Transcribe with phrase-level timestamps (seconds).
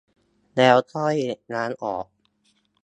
[0.57, 1.15] แล้วค่อย
[1.53, 2.05] ล้างออก